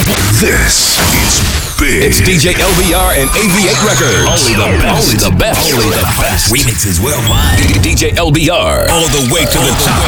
[0.00, 1.32] This is
[1.76, 2.00] big.
[2.00, 4.24] It's DJ LBR and AV8 Records.
[4.24, 4.96] Only the best.
[4.96, 5.64] Only the best.
[5.76, 6.44] Only the best.
[6.48, 7.60] Remixes worldwide.
[7.84, 8.88] DJ LBR.
[8.88, 10.00] All the way to the top.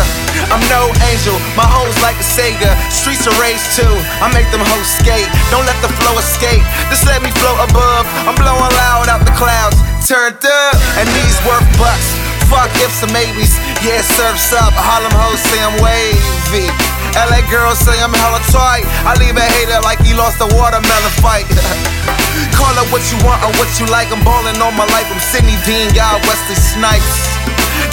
[0.52, 2.70] I'm no angel, my hoes like a Sega.
[2.92, 3.90] Streets are raised too,
[4.22, 5.26] I make them hoes skate.
[5.54, 8.04] Don't let the flow escape, just let me float above.
[8.28, 12.10] I'm blowing loud out the clouds, turned up, and these worth bucks.
[12.50, 14.72] Fuck ifs and maybes, yeah, surf's up.
[14.76, 16.68] Harlem hoes say I'm wavy.
[17.14, 18.82] LA girls say I'm hella tight.
[19.06, 21.46] I leave a hater like he lost a watermelon fight.
[22.58, 24.10] Call it what you want or what you like.
[24.10, 25.06] I'm ballin' on my life.
[25.14, 27.14] I'm Sidney Dean, y'all Wesley Snipes.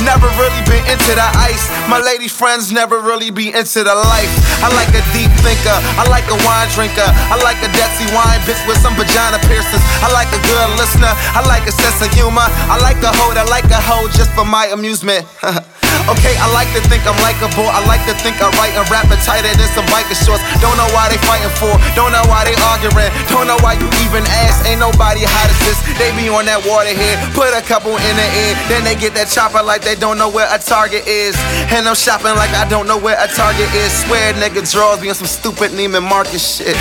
[0.02, 1.70] Never really been into the ice.
[1.86, 4.34] My lady friends never really be into the life.
[4.66, 5.78] I like a deep thinker.
[6.02, 7.06] I like a wine drinker.
[7.30, 9.86] I like a dexy wine bitch with some vagina piercings.
[10.02, 11.14] I like a good listener.
[11.38, 12.46] I like a sense of humor.
[12.74, 15.30] I like a hoe that like a hoe just for my amusement.
[16.10, 17.68] Okay, I like to think I'm likable.
[17.70, 20.42] I like to think I write a rapper tighter than some biker shorts.
[20.58, 21.74] Don't know why they fighting for.
[21.94, 23.12] Don't know why they arguing.
[23.30, 24.66] Don't know why you even ask.
[24.66, 25.78] Ain't nobody hot as this.
[26.02, 27.18] They be on that water here.
[27.38, 28.54] Put a couple in the air.
[28.72, 31.38] Then they get that chopper like they don't know where a target is.
[31.70, 33.94] And I'm shopping like I don't know where a target is.
[34.06, 36.74] Swear nigga draws me on some stupid Neiman Marcus shit.
[36.74, 36.78] shit.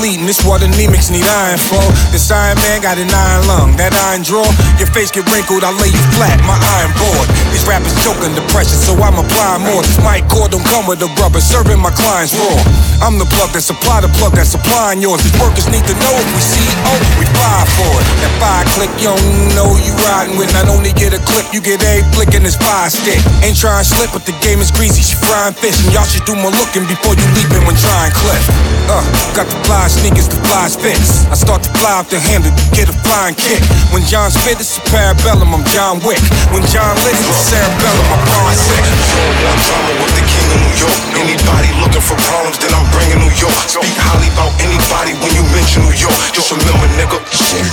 [0.00, 1.84] This what anemics need iron for.
[2.08, 3.76] This iron man got an iron lung.
[3.76, 4.48] That iron draw,
[4.80, 5.60] your face get wrinkled.
[5.60, 7.28] I lay you flat, my iron board.
[7.52, 9.84] These rappers choking the pressure, so I'm applying more.
[9.84, 12.64] This mic cord don't come with the rubber, serving my clients raw.
[13.04, 15.20] I'm the plug that supply the plug that's supplying yours.
[15.20, 18.06] These workers need to know if we see oh, we buy for it.
[18.24, 20.48] That five click, you don't know you riding with.
[20.56, 23.20] Not only get a clip, you get a flick in this fire stick.
[23.44, 25.04] Ain't trying to slip, but the game is greasy.
[25.04, 28.40] She frying fish, and y'all should do more looking before you leaping when trying clip.
[28.88, 29.04] Uh,
[29.36, 31.26] got the flies sneakers to flies fits.
[31.34, 33.58] I start to fly off the handle to get a flying kick.
[33.90, 36.22] When John's fit, it's a parabellum, I'm John Wick.
[36.54, 38.78] When John lit, it's a cerebellum, I'm John Sick.
[38.86, 40.94] One time I'm with the king of New York.
[41.18, 43.50] Anybody looking for problems, then I'm bringing New York.
[43.66, 46.14] Speak highly about anybody when you mention New York.
[46.30, 47.66] Just remember, nigga, I said,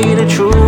[0.00, 0.61] tell the truth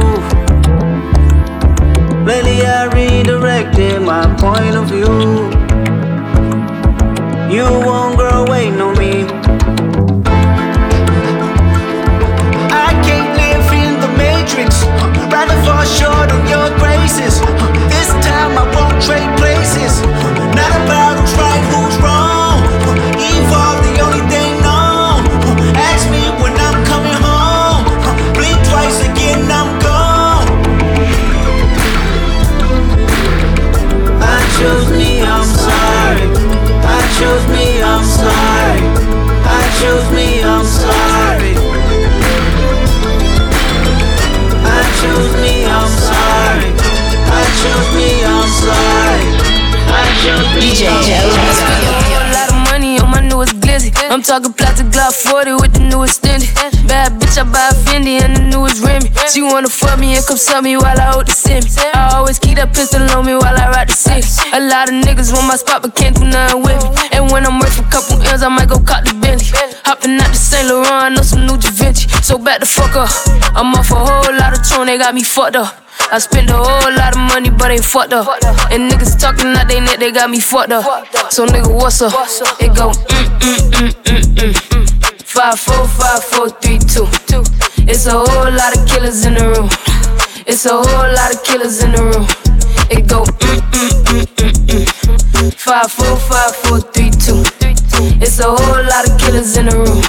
[54.14, 56.46] I'm talking platinum Glock 40 with the newest extended.
[56.86, 59.10] Bad bitch, I buy a Fendi and the newest Remy.
[59.26, 61.66] She wanna fuck me and come suck me while I hold the semi.
[61.90, 64.38] I always keep that pistol on me while I ride the six.
[64.54, 67.02] A lot of niggas want my spot but can't do nothing with me.
[67.10, 69.50] And when I'm worth a couple M's, I might go cop the Bentley.
[69.82, 72.06] Hopping out the Saint Laurent, I know some new Da Vinci.
[72.22, 73.10] So back the fuck up.
[73.58, 75.83] I'm off a whole lot of tone, they got me fucked up.
[76.12, 78.28] I spent a whole lot of money, but ain't fucked up.
[78.70, 80.84] And niggas talking out they neck, they got me fucked up.
[81.32, 82.12] So nigga, what's up?
[82.60, 85.22] It go mm, mm mm mm mm mm.
[85.22, 87.06] Five four five four three two.
[87.90, 89.68] It's a whole lot of killers in the room.
[90.46, 92.26] It's a whole lot of killers in the room.
[92.90, 95.54] It go mm mm mm mm mm.
[95.54, 97.42] Five four five four three two.
[98.22, 100.04] It's a whole lot of killers in the room.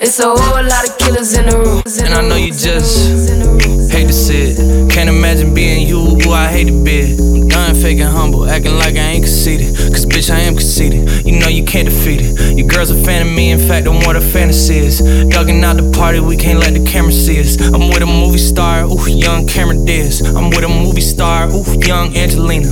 [0.00, 1.82] It's a whole lot of killers in the room.
[2.04, 4.90] And I know you just hate to see it.
[4.90, 7.16] Can't imagine being you, who I hate to be.
[7.40, 9.74] I'm done faking humble, acting like I ain't conceited.
[9.90, 11.08] Cause bitch, I am conceited.
[11.24, 12.58] You know you can't defeat it.
[12.58, 15.00] Your girl's a fan of me, in fact, I'm what a fantasy is.
[15.00, 17.56] Dugging out the party, we can't let the camera see us.
[17.72, 20.20] I'm with a movie star, ooh, young Cameron Diaz.
[20.20, 22.68] I'm with a movie star, ooh, young Angelina.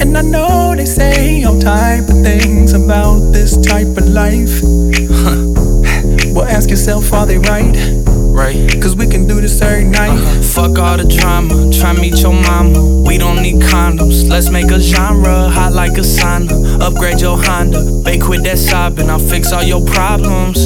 [0.00, 4.60] And I know they say all type of things about this type of life.
[5.24, 6.34] Huh.
[6.34, 7.74] well, ask yourself, are they right?
[8.38, 8.56] right.
[8.80, 10.16] Cause we can do this every night.
[10.16, 10.52] Uh-huh.
[10.70, 13.02] Fuck all the drama, try meet your mama.
[13.06, 15.50] We don't need condoms, let's make a genre.
[15.50, 17.82] Hot like a sauna, upgrade your Honda.
[18.06, 20.58] They quit that sobbing, I'll fix all your problems.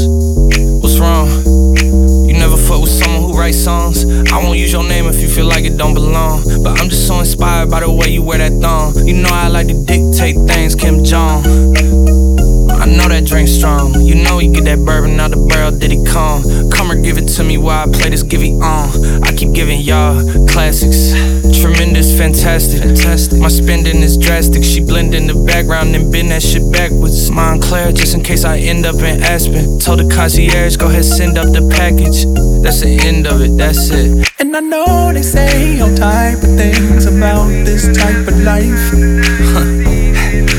[0.83, 1.29] What's wrong?
[2.29, 4.05] You never fuck with someone who writes songs.
[4.31, 6.43] I won't use your name if you feel like it don't belong.
[6.63, 8.95] But I'm just so inspired by the way you wear that thong.
[9.07, 12.31] You know I like to dictate things, Kim Jong.
[12.82, 13.94] I know that drink strong.
[14.00, 16.43] You know you get that bourbon out the barrel, did it come?
[16.73, 19.23] Come or give it to me while I play this, give it on.
[19.23, 20.19] I keep giving y'all
[20.50, 21.14] classics.
[21.62, 22.82] Tremendous, fantastic.
[22.82, 23.38] fantastic.
[23.40, 24.64] My spending is drastic.
[24.64, 27.31] She blend in the background and bend that shit backwards.
[27.31, 29.79] Moncler, just in case I end up in Aspen.
[29.79, 32.26] Told the concierge, go ahead, send up the package.
[32.67, 34.26] That's the end of it, that's it.
[34.40, 38.82] And I know they say all type of things about this type of life.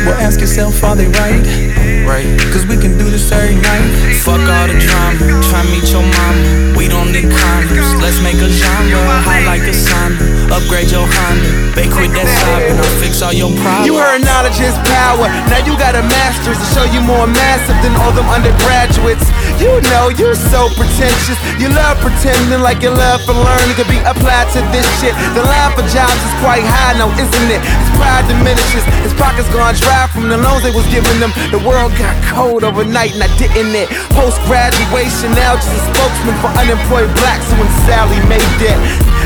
[0.07, 1.82] well, ask yourself, are they right?
[2.05, 2.27] right.
[2.51, 3.83] Cause we can do this every night.
[4.21, 5.19] Fuck all the drama,
[5.49, 6.75] try meet your mama.
[6.77, 7.89] We don't need condoms.
[7.99, 10.19] Let's make a genre, high like a sun.
[10.51, 12.29] Upgrade your Honda, bake with that
[12.69, 13.87] and I'll fix all your problems.
[13.89, 15.25] You heard knowledge is power.
[15.49, 19.25] Now you got a master's to show you more massive than all them undergraduates.
[19.57, 21.39] You know you're so pretentious.
[21.57, 25.15] You love pretending like your love for learning could be applied to this shit.
[25.33, 27.61] The line for jobs is quite high now, isn't it?
[27.63, 28.85] His pride diminishes.
[29.01, 31.33] His pockets gone dry from the loans they was giving them.
[31.49, 33.89] The world got cold overnight and I didn't it.
[34.13, 37.45] Post graduation, now just a spokesman for unemployed blacks.
[37.49, 38.77] So when Sally made that,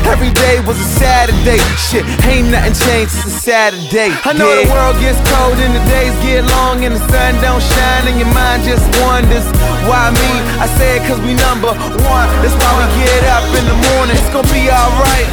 [0.08, 1.62] every day was a Saturday.
[1.90, 4.12] Shit, ain't nothing changed, it's a Saturday.
[4.28, 4.68] I know yeah.
[4.68, 8.18] the world gets cold and the days get long and the sun don't shine and
[8.20, 9.46] your mind just wonders
[9.88, 10.32] why me.
[10.60, 12.28] I say it cause we number one.
[12.44, 14.16] That's why we get up in the morning.
[14.20, 15.30] It's gonna be alright.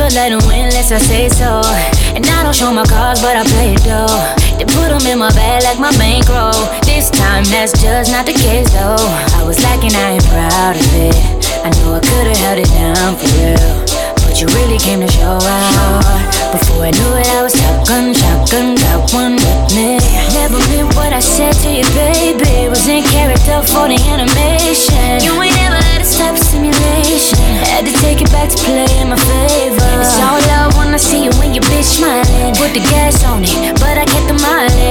[0.07, 1.61] never let him win unless I say so.
[2.15, 4.07] And I don't show my cards, but I play it though.
[4.57, 6.55] They put them in my bag like my bankroll.
[6.85, 9.01] This time, that's just not the case though.
[9.37, 11.15] I was lacking, I ain't proud of it.
[11.63, 13.57] I know I could've held it down for you,
[14.23, 16.03] But you really came to show out.
[16.55, 19.97] Before I knew it, I was shotgun, shotgun, got one with me.
[20.39, 22.69] Never meant what I said to you, baby.
[22.69, 25.19] was in character for the animation.
[25.23, 25.86] You ain't never
[26.57, 27.39] simulation.
[27.69, 29.89] Had to take it back to play in my favor.
[30.01, 32.55] It's all love when I see you when you bitch smiling.
[32.57, 34.86] Put the gas on it, but I get the mileage.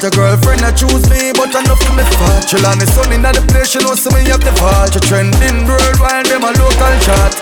[0.00, 2.48] Cause your girlfriend I choose me, but I know for me fault.
[2.48, 4.96] Chill on the sun in the place, she know see me have the fault.
[4.96, 7.36] She trending worldwide, them my local chart.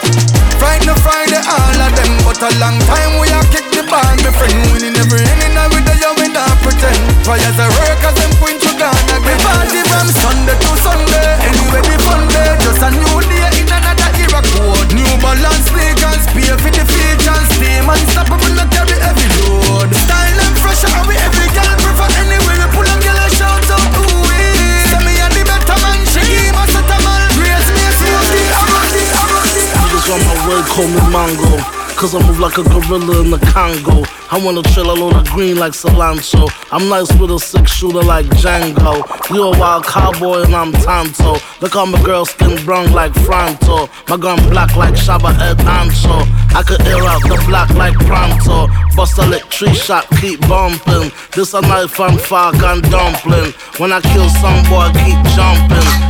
[0.59, 4.31] Friday, Friday, all of them, but a long time we a kick the ball, my
[4.35, 4.59] friend.
[4.75, 6.99] Winning every inning, with the young we not pretend.
[7.23, 9.15] Try as a workers, them point to Ghana.
[9.23, 13.71] We party from Sunday to Sunday, anyway the fun day, just a new day in
[13.71, 13.98] another
[14.37, 19.25] code New balance sneakers, Pay for the vegans Stay man up and not carry heavy
[19.41, 23.33] load Style and fresh, and we every girl prefer Anyway We pull and girl and
[23.33, 27.25] shout out ooh wee Say me a the better man She give us a tamal
[27.41, 32.57] Raise me a smoothie Niggas on my way call me mango Cause I move like
[32.59, 34.07] a gorilla in the Congo.
[34.31, 36.47] I wanna chill alone a green like cilantro.
[36.71, 39.02] I'm nice with a six shooter like Django.
[39.35, 41.43] You a wild cowboy and I'm Tonto.
[41.61, 43.88] Look how my girl skin brown like Franto.
[44.09, 46.23] My gun black like Shabba Ed Ancho.
[46.55, 48.69] I could air out the block like Pronto.
[48.95, 51.11] Bust a electric shot, keep bumping.
[51.35, 53.50] This a knife and fork and dumpling.
[53.78, 56.08] When I kill some boy, I keep jumping.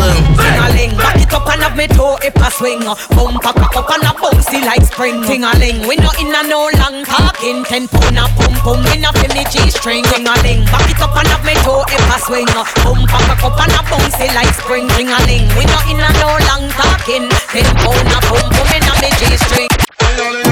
[0.00, 2.80] Ting-a-ling, back it up and have me toe hip a swing.
[3.16, 5.22] Bump a cock up and a bouncy like spring.
[5.24, 7.64] Ting-a-ling, we not in a no long talking.
[7.64, 10.04] Ten pound a pum pum, we no feel me G-string.
[10.04, 12.46] Ting-a-ling, back it up and have me toe hip a swing.
[12.84, 14.88] Bump a cock up and a bouncy like spring.
[14.98, 17.24] Ting-a-ling, we not in a no long talking.
[17.52, 19.68] Ten pound a pum pum, we no me G-string.
[19.70, 20.42] Ting-a-ling,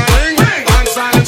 [0.65, 1.28] bang silence.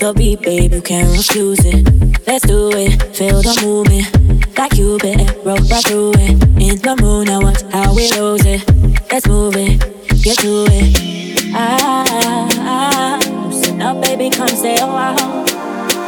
[0.09, 1.85] your beat, babe, you can't refuse it.
[2.27, 4.09] Let's do it, feel the movement.
[4.57, 6.31] That Cupid roll right through it.
[6.65, 8.65] In the moon, I watch how we lose it.
[9.13, 9.77] Let's move it,
[10.25, 11.53] get to it.
[11.55, 13.51] Ah, ah, ah.
[13.51, 15.45] Sit up, baby, come say a while.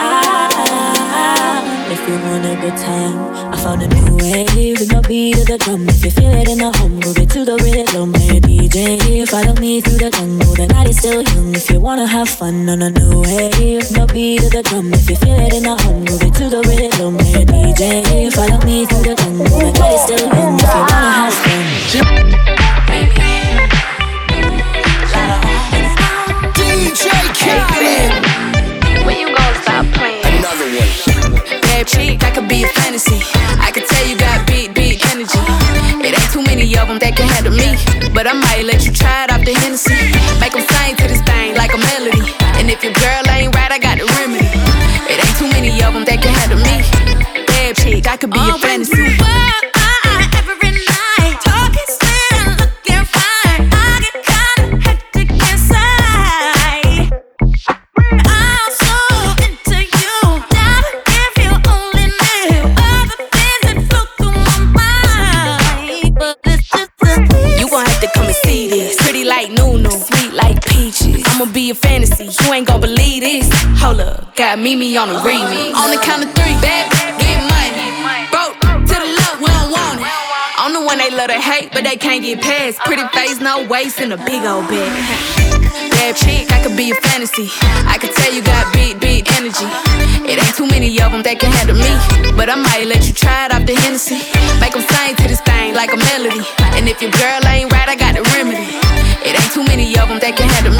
[0.00, 1.92] Ah, ah, ah.
[1.92, 4.44] If you want a good time, I found a new way.
[4.78, 5.86] With no beat of the drum.
[5.90, 8.14] If you feel it in the home, move it to the rhythm
[8.70, 9.24] day.
[9.26, 11.54] Follow me through the jungle, the night is still young.
[11.54, 14.92] If you wanna have fun on a new wave, no beat of the drum.
[14.94, 17.18] If you feel it in the home, move it to the rhythm.
[17.18, 20.56] Hey DJ, follow me through the jungle, the night is still young.
[20.56, 21.64] If you wanna have fun.
[26.58, 27.04] DJ
[27.40, 29.04] Khaled.
[29.06, 30.24] When you gonna stop playing?
[30.32, 31.60] Another one.
[31.68, 33.20] That chick, that could be a fantasy.
[33.66, 34.59] I could tell you got beat
[36.72, 37.70] many of them that can handle me.
[38.14, 39.96] But I might let you try it off the Hennessy.
[40.40, 42.30] Make them sing to this thing like a melody.
[42.58, 44.48] And if your girl ain't right, I got the remedy.
[45.10, 47.46] It ain't too many of them that can handle me.
[47.46, 49.18] Bad chick, I could be oh, your fantasy.
[70.42, 71.22] like peaches.
[71.32, 73.46] I'ma be a fantasy, you ain't gon' believe this.
[73.82, 75.72] Hold up, got Mimi on a remix.
[75.82, 76.84] On the count of three, bad,
[77.22, 78.26] get money.
[78.34, 78.54] Broke
[78.90, 80.06] to the love, we don't want it.
[80.62, 82.78] I'm the one they love to hate, but they can't get past.
[82.88, 84.92] Pretty face, no waist, and a big old bag.
[85.96, 87.46] Bad chick, I could be a fantasy.
[87.92, 89.68] I could tell you got big, big energy.
[90.30, 91.92] It ain't too many of them that can handle me.
[92.38, 94.18] But I might let you try it off the Hennessy.
[94.60, 96.42] Make them sing to this thing like a melody.
[96.76, 98.69] And if your girl ain't right, I got the remedy.
[100.30, 100.79] I can't handle me.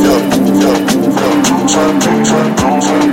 [0.86, 1.05] Yeah, yeah
[1.68, 3.05] 冲冲冲冲！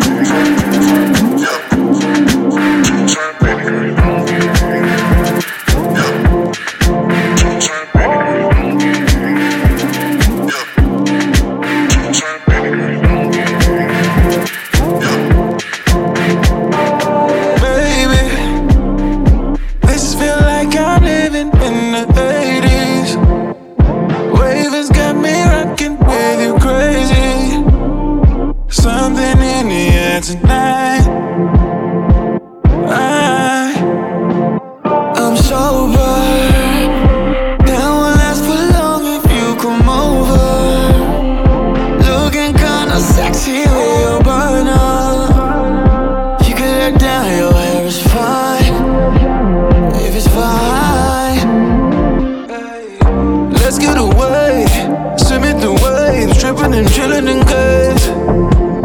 [57.53, 58.01] days,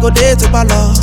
[0.00, 0.96] go there to love.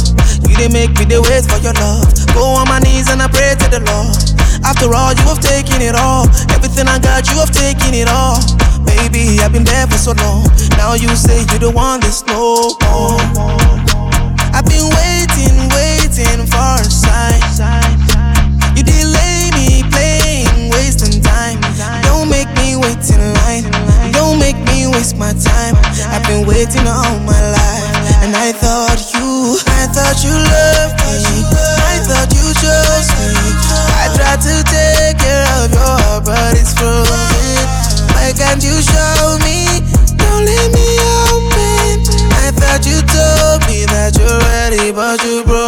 [0.49, 2.09] You didn't make me the wait for your love.
[2.33, 4.17] Go on my knees and I pray to the Lord.
[4.65, 6.25] After all, you have taken it all.
[6.51, 8.41] Everything I got, you have taken it all.
[8.83, 10.49] Baby, I've been there for so long.
[10.81, 13.21] Now you say you don't want this no more.
[14.51, 17.37] I've been waiting, waiting for a sign.
[18.73, 21.61] You delay me playing, wasting time.
[22.01, 23.65] Don't make me wait in line.
[24.17, 25.77] Don't make me waste my time.
[26.09, 27.76] I've been waiting all my life.
[28.21, 31.21] And I thought you, I thought you loved me.
[31.85, 33.53] I thought you chose me.
[34.01, 37.13] I tried to take care of your heart, but it's frozen.
[38.17, 39.85] Why can't you show me?
[40.17, 40.97] Don't leave me
[41.29, 42.01] open.
[42.41, 45.66] I thought you told me that you're ready, but you broke.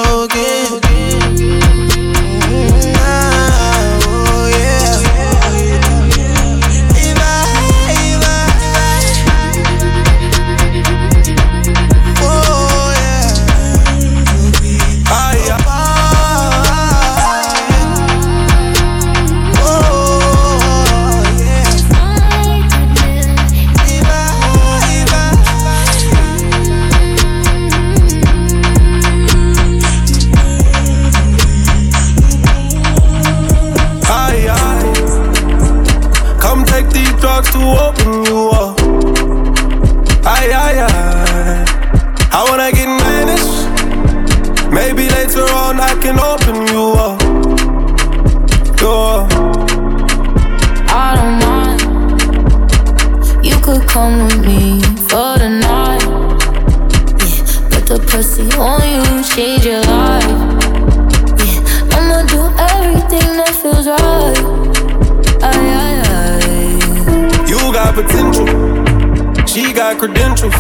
[69.99, 70.55] credentials.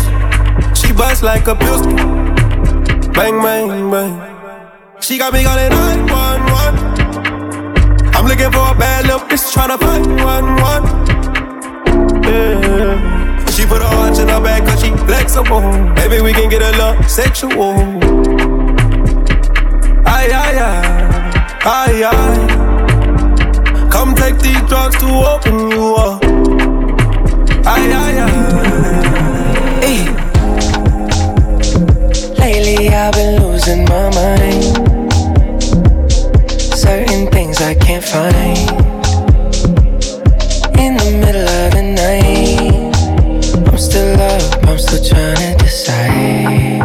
[0.77, 1.93] She bust like a pistol.
[3.17, 4.35] Bang, bang, bang.
[4.99, 8.09] She got me calling 911.
[8.13, 10.57] I'm looking for a bad little bitch, trying to find one,
[12.27, 12.97] Yeah.
[13.53, 15.61] She put her watch in her back cause she flexible.
[15.99, 17.73] Maybe we can get a little sexual.
[20.15, 21.07] Aye, aye, aye.
[21.71, 22.45] Aye, aye.
[23.89, 26.23] Come take these drugs to open you up.
[27.73, 29.28] Aye, aye, aye.
[32.37, 35.11] Lately, I've been losing my mind.
[36.77, 38.59] Certain things I can't find.
[40.77, 42.91] In the middle of the night,
[43.67, 46.83] I'm still up, I'm still trying to decide.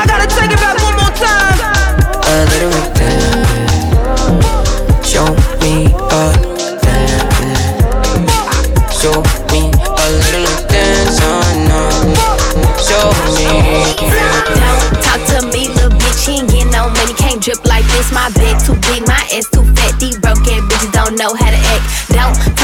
[18.04, 20.00] bitch, my back too big, my ass too fat.
[20.00, 22.10] These broke ass bitches don't know how to act.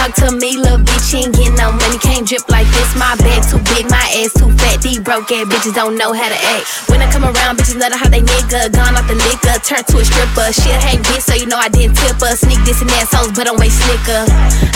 [0.10, 2.00] One to me, little bitch, she ain't getting no money.
[2.02, 2.90] Can't drip like this.
[2.98, 4.82] My bag too big, my ass too fat.
[4.82, 6.90] These broke ass bitches don't know how to act.
[6.90, 8.74] When I come around, bitches know how they nigga.
[8.74, 10.50] Gone off the liquor, turned to a stripper.
[10.50, 12.34] Shit ain't bitch, so you know I didn't tip her.
[12.34, 13.06] Sneak this and that
[13.38, 14.26] but I'm way slicker.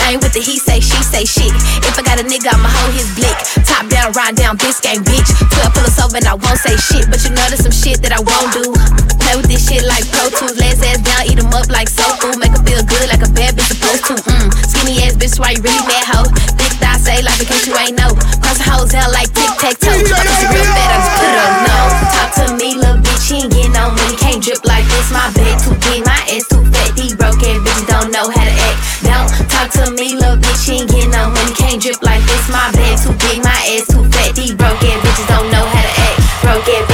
[0.06, 1.50] I ain't with the he say, she say shit.
[1.82, 3.34] If I got a nigga, I'ma hold his blick.
[3.66, 5.26] Top down, ride down, bitch gang, bitch.
[5.58, 8.02] 12 pull us over and I won't say shit, but you know there's some shit
[8.06, 8.70] that I won't do.
[9.18, 10.54] Play with this shit like Pro Tools.
[10.62, 12.38] Last ass down, eat 'em up like soul food.
[12.38, 14.14] Make 'em feel good like a bad bitch supposed to.
[14.30, 14.48] Mm.
[14.70, 16.28] Skinny ass bitch bitch, why you really mad, hoe?
[16.60, 18.12] Big thigh, say like in case you ain't know.
[18.44, 19.96] Cross the hotel like tic tac toe.
[20.04, 21.78] Fuck is real bad, I just put it no.
[22.14, 24.16] Talk to me, little bitch, she ain't getting no money.
[24.20, 26.90] Can't drip like this, my bag too big, my ass too fat.
[26.96, 28.78] These broke ass bitches don't know how to act.
[29.04, 31.54] Don't talk to me, little bitch, she ain't getting no money.
[31.56, 34.30] Can't drip like this, my bag too big, my ass too fat.
[34.36, 36.18] These broke ass bitches don't know how to act.
[36.44, 36.93] Broke ass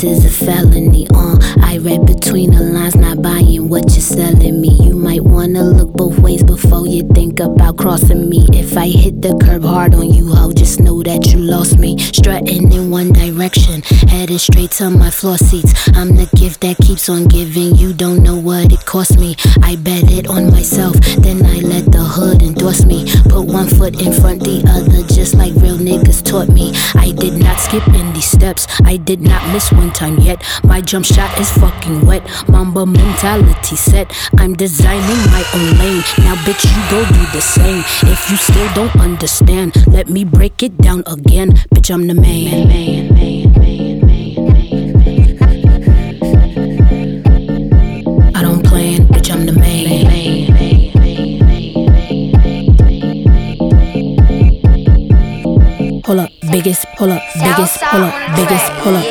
[0.00, 1.06] this is a felony.
[1.14, 4.70] uh, I read between the lines, not buying what you're selling me.
[4.82, 8.44] You might wanna look both ways before you think about crossing me.
[8.52, 11.96] If I hit the curb hard on you, ho, just know that you lost me.
[12.00, 15.72] Strutting in one direction, headed straight to my floor seats.
[15.94, 17.76] I'm the gift that keeps on giving.
[17.76, 19.36] You don't know what it cost me.
[19.62, 20.94] I bet it on myself,
[21.26, 23.06] then I let the hood endorse me.
[23.28, 26.72] Put one foot in front the other, just like real niggas taught me.
[26.96, 28.66] I did not skip any steps.
[28.84, 30.42] I did not miss one time yet.
[30.64, 32.24] My jump shot is fucking wet.
[32.48, 34.12] Mamba mentality set.
[34.38, 36.02] I'm designing my own lane.
[36.18, 37.84] Now, bitch, you go do the same.
[38.10, 41.50] If you still don't understand, let me break it down again.
[41.74, 43.43] Bitch, I'm the man, man, man.
[56.54, 59.02] biggest pull up, biggest pull up, biggest pull up,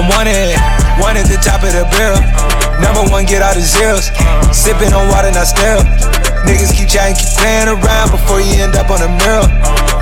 [0.00, 0.56] I'm wanted,
[0.96, 2.16] wanted the top of the barrel.
[2.80, 4.08] Number one, get all the zeros.
[4.48, 5.84] Sipping on water, not sterile.
[6.48, 9.44] Niggas keep chatting, keep playing around before you end up on a mirror.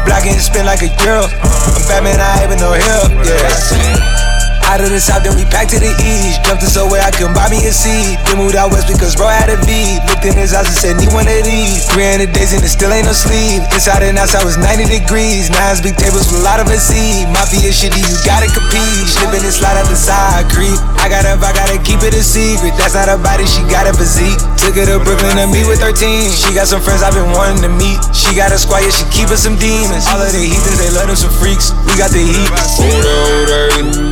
[0.06, 1.24] Black and spin like a girl.
[1.42, 3.10] I'm Batman, I ain't with no help.
[3.26, 4.27] Yeah.
[4.68, 6.44] Out of the south, then we packed to the east.
[6.44, 8.20] Jumped in so where I couldn't buy me a seat.
[8.28, 9.96] Then moved out west because bro had a V.
[10.12, 11.88] Looked in his eyes and said, need one of these.
[11.96, 13.64] 300 days and it still ain't no sleep.
[13.72, 15.48] Inside and outside was 90 degrees.
[15.48, 17.24] Nines, big tables with a lot of a seat.
[17.32, 19.08] Mafia shitty, you gotta compete.
[19.08, 20.76] Slipping and slide out the side, creep.
[21.00, 22.76] I got up, I gotta keep it a secret.
[22.76, 24.36] That's not a body, she got a physique.
[24.60, 26.28] Took her to Brooklyn to meet with her team.
[26.28, 28.04] She got some friends I've been wanting to meet.
[28.12, 30.04] She got a squad, yeah, she keepin' some demons.
[30.12, 31.72] All of the heathens, they love them some freaks.
[31.88, 32.52] We got the heat.
[32.52, 34.07] Hold on, hold on.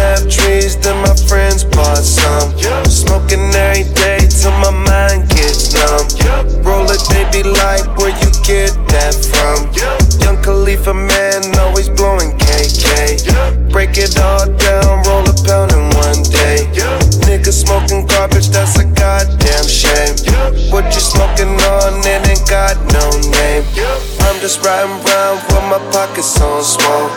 [24.26, 26.62] I'm just riding round with my pockets on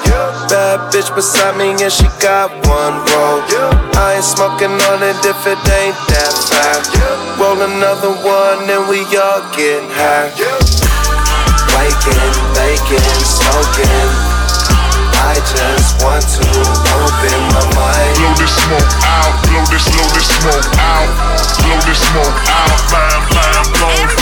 [0.06, 0.30] Yeah.
[0.48, 3.42] Bad bitch beside me and she got one roll.
[3.98, 7.42] I ain't smoking on it if it ain't that Yeah.
[7.44, 10.30] Roll another one and we all get high.
[11.74, 14.08] Waking, baking, smoking.
[15.30, 16.46] I just want to
[17.02, 18.14] open my mind.
[18.22, 21.10] Blow this smoke out, blow this, blow this smoke out,
[21.60, 24.21] blow this smoke out, blind, blind, blown.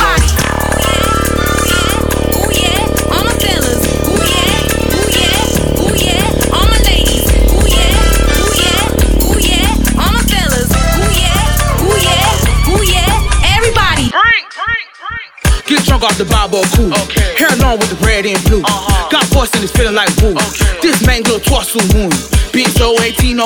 [15.99, 16.91] Strong off the Bible cool.
[17.03, 17.19] Okay.
[17.35, 18.63] Hair long with the red and blue.
[18.63, 19.09] Uh-huh.
[19.11, 20.31] Got voice and it's feeling like woo.
[20.31, 20.63] Okay.
[20.79, 22.07] This mango twice a moon.
[22.55, 23.43] Beat so 1804.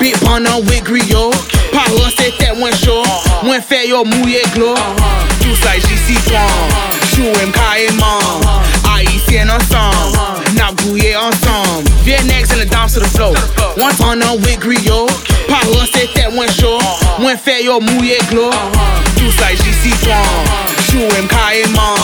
[0.00, 1.04] Big Bono with Griot.
[1.04, 1.76] Okay.
[1.76, 3.04] Pop set that one show.
[3.04, 3.76] Uh-huh.
[3.84, 4.72] your mood mouille glow.
[4.72, 5.44] Uh-huh.
[5.44, 6.40] Juice like GC Swan.
[6.40, 7.04] Uh-huh.
[7.12, 8.24] Chewing Kai and Mom.
[8.40, 8.92] Uh-huh.
[9.04, 10.16] IEC and ensemble.
[10.16, 10.56] Uh-huh.
[10.56, 11.84] Now Gouye ensemble.
[12.08, 13.36] Vietnam's in the dance to the flow.
[13.76, 14.80] One ton on with Griot.
[14.88, 15.48] Okay.
[15.52, 16.80] Pop set that one show.
[16.80, 17.50] Uh-huh.
[17.60, 18.48] your mood mouille glow.
[18.48, 19.20] Uh-huh.
[19.20, 20.16] Juice like GC Swan.
[20.16, 21.94] Uh-huh czułem KMO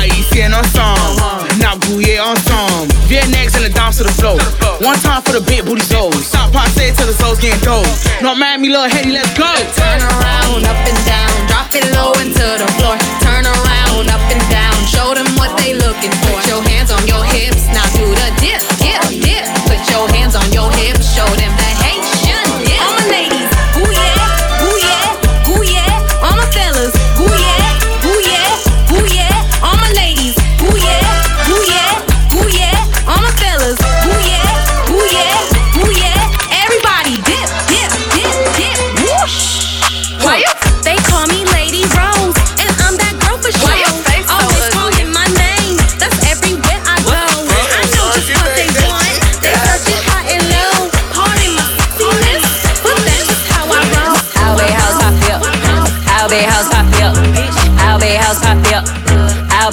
[0.00, 1.24] AIC and ensemble
[1.62, 4.36] Now Gruyere ensemble Vietnams in the dance to the flow
[4.84, 7.86] One time for the big booty souls Stop pop say till the souls getting dope
[8.22, 9.12] North me, little heady.
[9.12, 12.96] let's go Turn around, up and down Drop it low into the floor
[13.26, 17.02] Turn around, up and down Show them what they looking for Put your hands on
[17.06, 21.28] your hips Now do the dip, dip, dip Put your hands on your hips Show
[21.42, 21.73] them that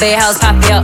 [0.01, 0.83] be house pop up.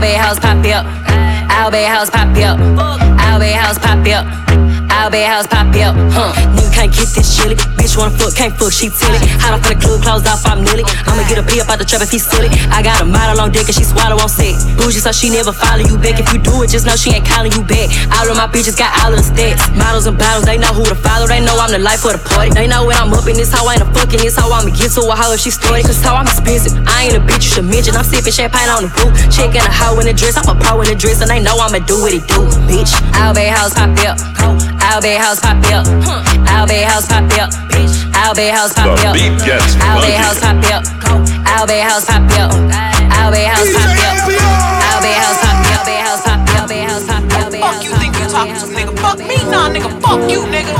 [0.00, 1.70] be house pop up.
[1.72, 3.40] be house pop up.
[3.40, 4.51] be house pop up.
[4.92, 6.30] I'll be house pop out, huh?
[6.52, 7.56] Nigga can't get this chilly.
[7.80, 9.16] Bitch wanna fuck, can't fuck, she silly.
[9.40, 10.84] Hot off in the club, clothes off, I'm nilly.
[11.08, 12.52] I'ma get a pee up out the trap if he silly.
[12.68, 14.52] I got a model on deck and she swallow on set.
[14.76, 16.20] Bougie, so she never follow you back.
[16.20, 17.88] If you do it, just know she ain't calling you back.
[18.20, 19.64] All of my bitches got all of the stats.
[19.74, 21.24] Models and bottles, they know who to follow.
[21.26, 22.52] They know I'm the life of the party.
[22.52, 24.52] They know when I'm up in this hoe, I ain't a fucking this hoe.
[24.52, 25.88] I'ma get to a hoe if she started.
[25.88, 26.76] Cause how I'm expensive.
[26.86, 27.96] I ain't a bitch, you should mention.
[27.96, 29.10] I'm sipping champagne on the roof.
[29.10, 30.36] in a hoe in a dress.
[30.36, 32.92] I'm a pro in a dress, and they know I'ma do what it do, bitch.
[33.16, 34.81] I'll be house, pop up.
[34.90, 35.86] Albay house pop it up.
[36.50, 37.50] Albay house pop it up.
[38.16, 39.14] Albay house pop it up.
[39.14, 40.84] Albay house pop it up.
[41.46, 42.50] Albay house pop it up.
[42.50, 42.52] Albay house pop it up.
[43.22, 44.84] Albay house pop it up.
[44.84, 46.31] Albay house pop up
[48.32, 48.92] talking to, nigga.
[48.98, 49.90] Fuck me, nah, nigga.
[50.00, 50.72] Fuck you, nigga.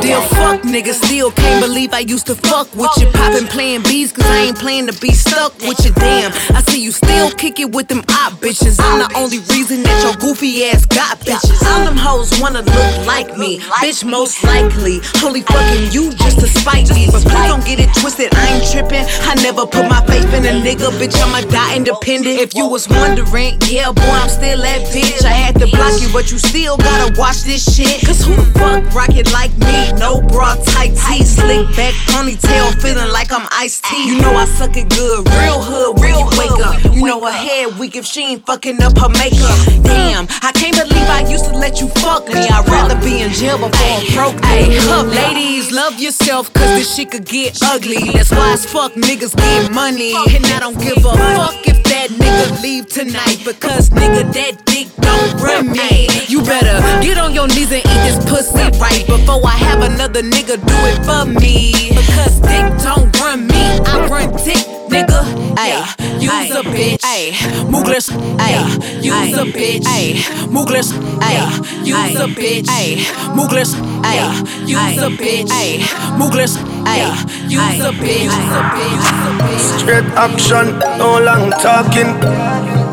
[0.00, 3.08] Deal fuck nigga, still can't believe I used to fuck with you.
[3.10, 5.92] Poppin' playin' beats, cause I ain't playin' to be stuck with you.
[5.94, 8.78] Damn, I see you still kick it with them op bitches.
[8.80, 11.58] I'm the only reason that your goofy ass got bitches.
[11.66, 15.00] All them hoes wanna look like me, bitch, most likely.
[15.24, 17.08] Only fucking you just to spite me.
[17.10, 19.06] But please don't get it twisted, I ain't trippin'.
[19.26, 22.38] I never put my faith in a nigga, bitch, I'ma die independent.
[22.38, 25.24] If you was wondering, yeah, boy, I'm still that bitch.
[25.24, 28.04] I had to block you, but you you still gotta watch this shit.
[28.04, 29.92] Cause who the fuck rocket like me?
[29.96, 34.16] No bra, tight tee, slick back, ponytail, feeling like I'm iced tea.
[34.16, 36.76] You know I suck it good, real hood, real you wake up.
[36.94, 39.56] You know her head weak if she ain't fucking up her makeup.
[39.82, 42.36] Damn, I can't believe I used to let you fuck me.
[42.52, 44.44] I'd rather be in jail before I'm broke.
[44.44, 48.12] Hey, love, ladies, love yourself, cause this shit could get ugly.
[48.12, 50.12] That's why as fuck niggas get money.
[50.36, 54.88] And I don't give a fuck if that nigga leave tonight, because nigga, that dick
[55.00, 56.25] don't run me.
[56.28, 60.22] You better get on your knees and eat this pussy right before I have another
[60.22, 61.72] nigga do it for me.
[61.90, 64.56] Because dick don't run me, I run dick,
[64.90, 65.54] nigga.
[65.56, 67.00] Ay, yeah, use ay, a bitch.
[67.04, 67.30] Ay,
[67.70, 68.10] Mooglers.
[68.40, 69.84] Ay, yeah, use ay, a bitch.
[69.86, 70.14] Ay,
[70.48, 70.92] Mooglers.
[71.22, 72.68] Ay, yeah, use ay, a bitch.
[72.70, 72.96] Ay,
[73.30, 73.74] Mooglers.
[74.04, 75.48] Ay, yeah, use ay, a bitch.
[75.48, 75.78] Ay,
[76.18, 76.56] Mooglers.
[76.86, 78.30] Ay, yeah, use ay, a bitch.
[78.32, 79.78] Ay, use a bitch.
[79.78, 82.85] Straight action, no long talking.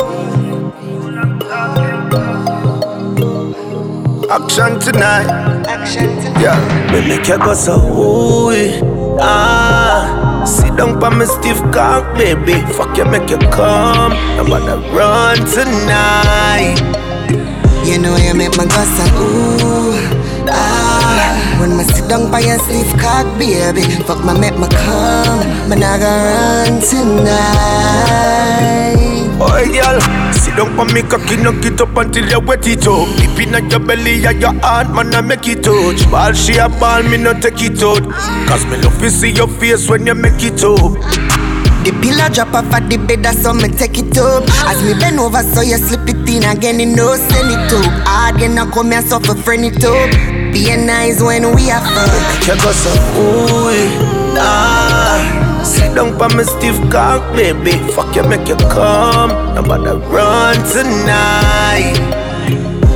[4.34, 5.30] Action tonight.
[5.70, 6.42] Action tonight.
[6.58, 6.58] Yeah.
[6.92, 8.50] We make you go so ooh
[9.22, 10.42] ah.
[10.42, 12.58] Sit down by me stiff cock, baby.
[12.74, 14.10] Fuck you, make you come.
[14.42, 16.82] I'm gonna run tonight.
[17.86, 20.02] You know you make me go so ooh
[20.50, 21.38] ah.
[21.62, 23.84] When me sit down by your stiff cock, baby.
[24.10, 25.46] Fuck my make me come.
[25.70, 29.12] Me nah gonna run tonight.
[29.42, 29.98] Oh girl,
[30.32, 33.08] sit down for me cocky, no get up until you wet it up.
[33.18, 36.06] Deep in your belly and your heart, man, I make it touch.
[36.12, 38.04] Ball she a ball, me no take it out.
[38.48, 40.78] Cause me love to see your face when you make it up.
[41.84, 44.44] The pillow drop off at the bed, so me take it up.
[44.70, 47.92] As me bend over, so you slip it in again, you know, send it up.
[48.06, 50.10] Hard, you know, come here, so for friend it up.
[50.54, 52.10] Be nice when we are fun.
[52.46, 55.43] You go so, ooh, eh, ah
[55.96, 57.72] down for me stiff cock, baby.
[57.96, 59.32] Fuck you, make you come.
[59.56, 61.96] I'm about to run tonight.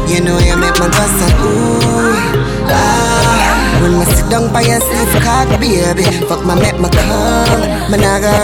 [0.09, 2.41] You know you make my bust a ooh,
[2.71, 3.79] ah.
[3.81, 6.05] When I sit down by your stiff cock, baby.
[6.25, 7.61] Fuck my make my come.
[7.91, 8.37] Man, I gotta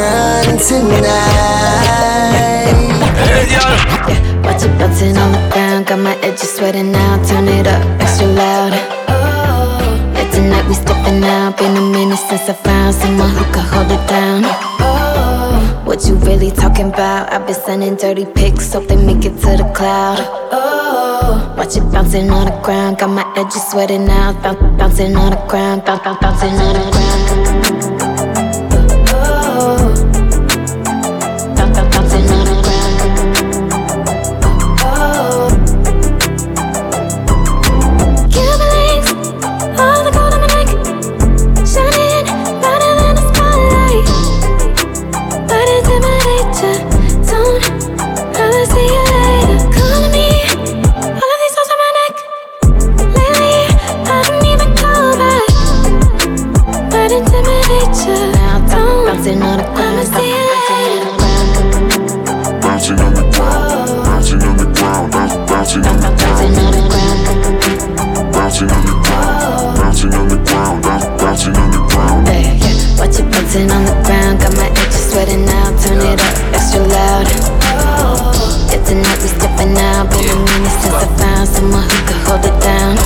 [0.47, 1.01] run tonight.
[3.17, 4.11] Hey, yeah.
[4.45, 7.23] Watch it bouncing on the ground, got my edges sweating now.
[7.25, 8.73] Turn it up extra loud.
[10.33, 11.57] Tonight we stepping out.
[11.59, 14.41] Been a minute since I found someone who could hold it down.
[14.81, 17.31] Oh, what you really talking about?
[17.31, 20.17] I've been sending dirty pics, hope they make it to the cloud.
[20.51, 22.97] Oh, watch it bouncing on the ground.
[22.97, 24.41] Got my edges sweating out.
[24.79, 25.85] bouncing on the ground.
[25.85, 27.42] bouncing on the ground.
[80.05, 80.49] i yeah.
[80.67, 82.97] since I found someone who could hold it down.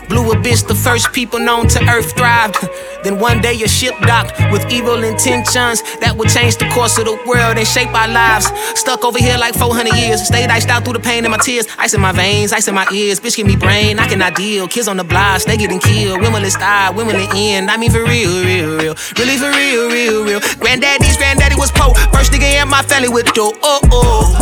[0.10, 0.66] blew a bitch.
[0.68, 2.56] The first people known to earth thrived.
[3.04, 7.06] Then one day a ship docked with evil intentions that would change the course of
[7.06, 8.50] the world and shape our lives.
[8.80, 10.26] Stuck over here like 400 years.
[10.26, 11.68] Stayed iced out through the pain and my tears.
[11.78, 13.20] Ice in my veins, ice in my ears.
[13.20, 14.00] Bitch, give me brain.
[14.00, 14.68] I cannot deal.
[14.68, 16.22] Kids on the block, they getting killed.
[16.22, 17.70] When will it die, When will it end?
[17.70, 18.96] I mean, for real, real, real.
[19.18, 20.40] Really, for real, real, real.
[20.60, 21.94] Granddaddy's granddaddy was poor.
[22.12, 24.34] First nigga in my family with the Oh, oh.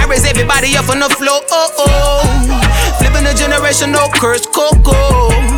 [0.00, 1.40] I raise everybody up on the floor.
[1.50, 2.94] Oh, oh.
[2.98, 4.46] Flipping a generational curse.
[4.46, 5.57] Coco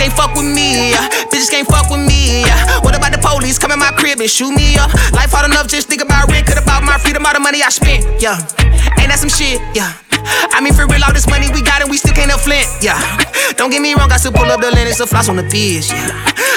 [0.00, 1.12] can't fuck with me, yeah.
[1.28, 2.80] Bitches can't fuck with me, yeah.
[2.80, 3.58] What about the police?
[3.60, 4.88] Come in my crib and shoot me up.
[5.12, 6.48] Life hard enough, just think about rent.
[6.48, 8.40] Could about my freedom, all the money I spent, yeah.
[8.96, 9.92] Ain't that some shit, yeah.
[10.56, 12.96] I mean, for real, all this money we got and we still can't flint, yeah.
[13.60, 15.92] Don't get me wrong, I still pull up the lint and floss on the bitch,
[15.92, 16.08] yeah.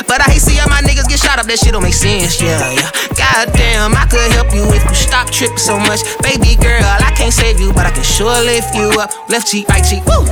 [0.08, 2.64] But I hate seeing my niggas get shot up, that shit don't make sense, yeah,
[2.72, 2.96] yeah.
[3.20, 6.00] Goddamn, I could help you if you stop tripping so much.
[6.24, 9.12] Baby girl, I can't save you, but I can sure lift you up.
[9.28, 10.24] Left cheek, right cheek, woo!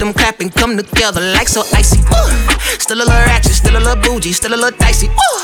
[0.00, 2.00] them clapping come together like so icy.
[2.00, 2.56] Ooh.
[2.80, 5.06] Still a little ratchet, still a little bougie, still a little dicey.
[5.08, 5.38] Ooh.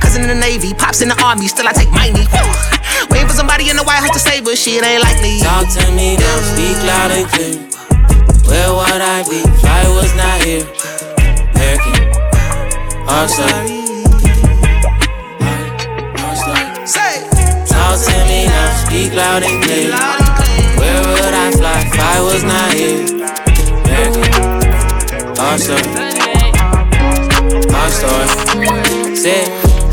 [0.00, 2.24] Cousin in the Navy, pops in the Army, still I take my knee.
[2.24, 3.28] Ooh.
[3.28, 5.04] for somebody in the White House to save shit ain't
[5.44, 7.60] Talk to me now, speak loud and clear.
[8.48, 10.64] Where would I be if I was not here?
[11.52, 12.02] American,
[13.06, 13.84] I'm sorry.
[17.68, 19.92] Talk to me now, speak loud and clear.
[20.80, 23.17] Where would I fly if I was not here?
[23.98, 25.74] Awesome.
[27.74, 28.62] I'm sorry.
[29.18, 29.42] Say,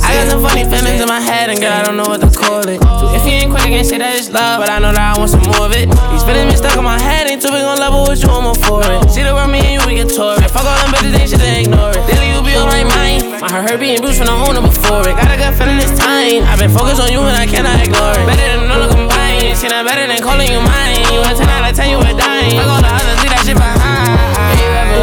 [0.05, 2.29] I got some funny feelings in my head, and girl, I don't know what to
[2.29, 2.77] call it.
[2.85, 5.01] So if you ain't quick, I can't say that it's love, but I know that
[5.01, 5.89] I want some more of it.
[6.13, 8.45] These feelings been stuck in my head, ain't too big on level with you, I'm
[8.45, 9.09] all for it.
[9.09, 10.53] See the world, me and you, we get tore it.
[10.53, 12.05] Fuck all them better things, shit, they ignore it.
[12.05, 13.41] Daily, you be on my mind.
[13.41, 15.17] My heart hurt being bruised from the owner before it.
[15.17, 16.45] Got a good feeling this time.
[16.45, 18.25] I've been focused on you, and I cannot ignore it.
[18.29, 19.57] Better than all of combined.
[19.57, 21.01] Shit, i better than calling you mine.
[21.09, 22.53] You a 10 out of 10, you a dime.
[22.53, 23.84] Fuck all the others, leave that shit behind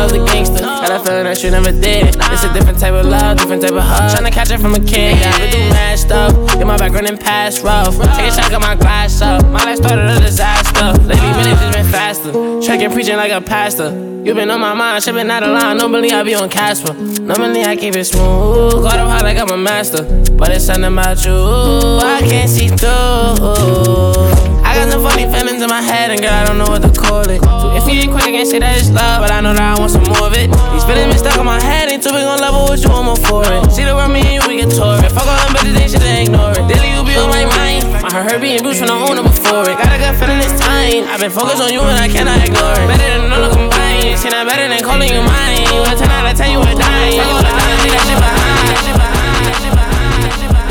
[0.03, 0.65] was a gangster.
[0.65, 2.15] And I feel that you never did.
[2.17, 4.11] It's a different type of love, different type of hug.
[4.11, 5.19] Tryna catch it from a kid.
[5.19, 7.97] Yeah, mashed do Get my background and past rough.
[8.17, 9.45] Take a shot, got my glass up.
[9.47, 10.93] My life started a disaster.
[11.05, 12.33] Lately, minutes just been faster.
[12.63, 13.91] tracking, preaching like a pastor.
[14.25, 15.77] you been on my mind, shipping out of line.
[15.79, 16.95] Normally, I be on Casper.
[16.95, 18.83] Normally, I keep it smooth.
[18.83, 20.03] Got up high like I'm a master.
[20.33, 21.33] But it's something about you.
[21.37, 24.42] I can't see through.
[24.73, 26.89] I got some funny feelings in my head, and girl, I don't know what to
[26.97, 27.45] call it.
[27.45, 29.61] So if you ain't quick, I can't say that it's love, but I know that
[29.77, 30.49] I want some more of it.
[30.49, 33.05] These feelings been stuck in my head, ain't too big on level with you, I'm
[33.05, 33.69] more for it.
[33.69, 35.13] See the world, me and you, we get tore it.
[35.13, 36.65] Fuck all them bitches, they should ignore it.
[36.73, 37.85] Daily, you be on my mind.
[38.01, 39.77] My heart hurt being bruised when I own it before it.
[39.77, 41.05] Got a good feeling this time.
[41.05, 42.89] I've been focused on you, and I cannot ignore it.
[42.97, 44.17] Better than all of combined.
[44.25, 45.69] Shit, I'm better than calling you mine.
[45.85, 47.21] With 10 out of 10, you a dime.
[47.21, 48.73] Fuck all the that shit behind.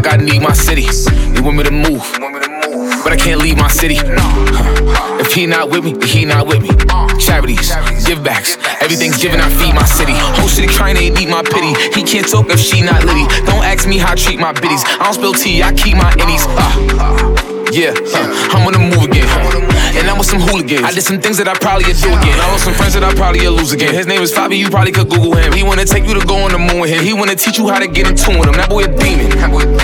[0.05, 0.87] like I need my city.
[1.35, 1.99] You want me to move,
[3.03, 3.95] but I can't leave my city.
[4.01, 6.69] If he not with me, he not with me.
[7.19, 7.71] Charities,
[8.05, 9.39] give backs, everything's given.
[9.39, 10.13] I feed my city.
[10.15, 11.73] Whole city trying to eat my pity.
[11.97, 13.25] He can't talk if she not litty.
[13.45, 14.83] Don't ask me how I treat my biddies.
[14.85, 16.45] I don't spill tea, I keep my innies.
[16.47, 17.33] Uh,
[17.71, 19.25] yeah, uh, I'm gonna move again.
[19.97, 20.83] And I'm with some hooligans.
[20.83, 22.37] I did some things that I probably would do again.
[22.39, 23.93] I lost some friends that I probably would lose again.
[23.93, 25.51] His name is Fabi, you probably could Google him.
[25.53, 27.03] He wanna take you to go on the moon with him.
[27.03, 28.53] He wanna teach you how to get in tune with him.
[28.55, 29.29] That boy a demon.
[29.39, 29.74] That boy a demon.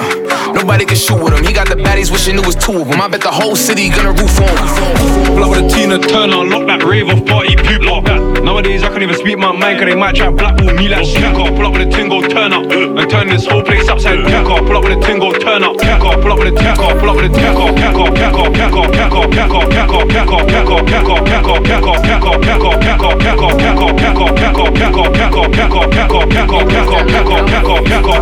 [0.00, 0.27] Uh.
[0.58, 1.44] Nobody can shoot with him.
[1.46, 3.00] He got the baddies, wishing it was two of them.
[3.00, 5.28] I bet the whole city gonna roof on him.
[5.38, 8.18] Blow with a Tina Turner, lock that rave off party poop lock that.
[8.42, 11.22] Nowadays I can't even speak my mind, cause they might try blackball me like shit.
[11.32, 14.42] Pull up with a tingle, turn up, and turn this whole place upside down.
[14.42, 14.66] Kick off.
[14.66, 16.18] Pull up with a tingle, turn up, Kick off.
[16.26, 18.50] pull up with a tingle, pull up with a tingle, pull up with a tingle,
[18.50, 20.10] pull up with a tingle, pull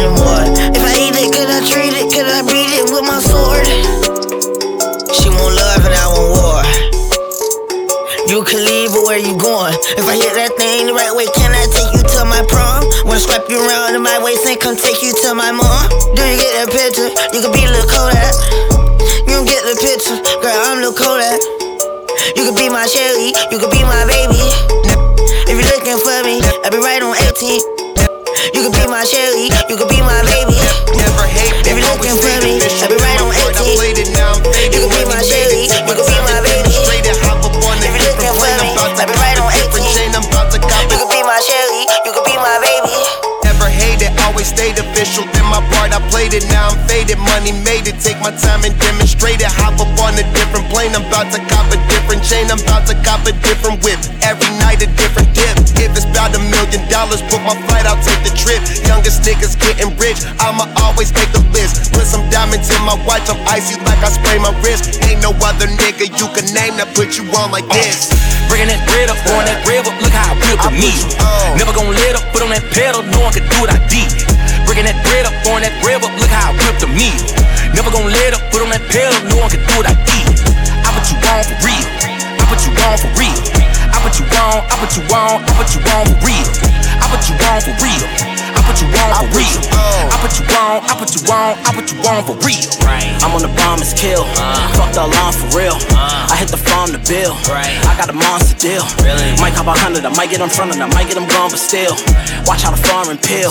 [8.26, 9.78] You leave Khalifa, where you going?
[9.94, 12.82] If I hit that thing the right way, can I take you to my prom?
[13.06, 15.86] Wanna strap you around in my waist and come take you to my mom?
[16.18, 17.14] Do you get that picture?
[17.38, 18.34] You can be Lil Kodak.
[19.30, 21.38] You don't get the picture, girl, I'm Lil Kodak.
[22.34, 24.42] You can be my Shelly, you can be my baby.
[25.46, 27.30] If you're looking for me, I'll be right on 18.
[28.58, 30.58] You can be my Shelly, you can be my baby.
[31.62, 33.05] If you're looking for me, I'll be right
[44.56, 45.28] stayed official.
[45.36, 46.48] Did my part, I played it.
[46.48, 47.20] Now I'm faded.
[47.20, 48.00] Money made it.
[48.00, 49.52] Take my time and demonstrate it.
[49.60, 50.96] Hop up on a different plane.
[50.96, 52.48] I'm about to cop a different chain.
[52.48, 54.00] I'm about to cop a different whip.
[54.24, 55.60] Every night a different dip.
[55.78, 57.84] If it's about a million dollars, put my flight.
[57.86, 58.64] I'll take the trip.
[58.88, 60.24] Youngest niggas getting rich.
[60.40, 61.92] I'ma always make the list.
[61.92, 63.28] Put some diamonds in my watch.
[63.28, 65.04] I'm icy like I spray my wrist.
[65.04, 68.08] Ain't no other nigga you can name that put you on like this.
[68.48, 69.96] Bringing that bread up, on that bread up.
[70.00, 71.02] Look how I built the meat.
[71.60, 73.04] Never gonna let up, put on that pedal.
[73.10, 74.35] No one could do what I did.
[74.66, 77.22] Breaking that bread up, throwing that rib up, look how I whipped the meal.
[77.78, 80.26] Never gonna let up, put on that pedal, no one can do what I did.
[80.82, 83.55] I put you on for real, I put you on for real
[84.06, 86.46] what you want, I put you on, I put you on for real.
[87.02, 87.98] I put you on for real.
[88.54, 89.66] I put you on for real.
[90.06, 92.62] I put you on, I put you on, I put you on for real.
[93.26, 94.22] I'm on the bomb, it's kill.
[94.38, 94.62] Uh.
[94.78, 95.74] Fuck the alarm for real.
[95.98, 96.30] Uh.
[96.34, 97.34] I hit the farm to bill.
[97.50, 98.82] I got a monster deal.
[99.42, 101.26] Might cop a hundred, I might get in front of it, I might get them
[101.30, 101.98] gone, but still.
[102.46, 103.50] Watch how the foreign pill.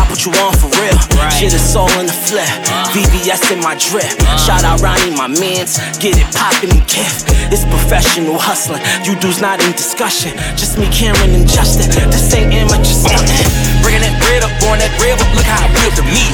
[0.00, 0.96] I put you on for real.
[1.36, 2.48] Shit is all in the flip.
[2.68, 2.88] Uh.
[2.96, 4.08] VVS in my drip.
[4.48, 5.76] Shout out Ronnie, my mans.
[6.00, 7.24] Get it poppin' and kiff.
[7.52, 8.80] It's professional hustling.
[9.08, 10.30] You dudes not into discussion.
[10.54, 11.90] Just me, Cameron, and Justin.
[12.14, 13.26] This ain't amateur stunting.
[13.82, 14.78] Bringing that bread up, uh-huh.
[14.78, 15.02] on that uh-huh.
[15.18, 15.26] river.
[15.34, 16.30] Look how I built the meat.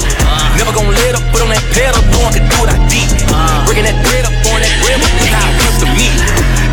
[0.61, 1.97] Never gonna let up, put on that pedal.
[2.13, 3.09] No one can do what I did.
[3.65, 5.09] Bringing that bread up, on that river.
[5.25, 6.13] Look how I built the meat.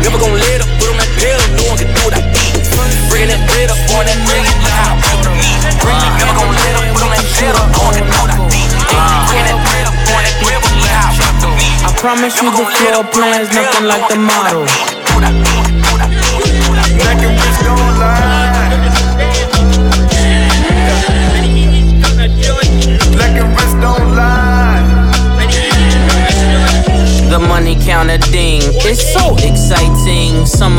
[0.04, 1.44] Never gonna let up, put on that pedal.
[1.56, 2.52] No one can do what I did.
[2.52, 2.84] Uh-huh.
[3.08, 4.52] Bringing that bread up, on that river.
[4.60, 5.56] Look how I built the meat.
[6.20, 7.62] Never gonna let up, put on that pedal.
[7.72, 8.68] No one can do what I did.
[9.32, 10.60] Bringing that bread up, on that river.
[10.84, 11.76] Look how I built the meat.
[11.80, 14.68] I promise you the floor plan's nothing like the model.